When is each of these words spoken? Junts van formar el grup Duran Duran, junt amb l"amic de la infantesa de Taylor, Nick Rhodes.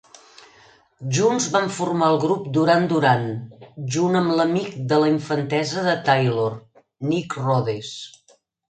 Junts 1.17 1.45
van 1.55 1.67
formar 1.75 2.07
el 2.13 2.17
grup 2.23 2.47
Duran 2.57 2.89
Duran, 2.93 3.29
junt 3.99 4.23
amb 4.23 4.35
l"amic 4.39 4.75
de 4.95 5.01
la 5.05 5.15
infantesa 5.15 5.89
de 5.91 5.97
Taylor, 6.11 6.53
Nick 7.13 7.43
Rhodes. 7.47 7.97